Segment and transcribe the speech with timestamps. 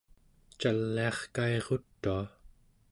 [0.59, 2.23] caliarkairutua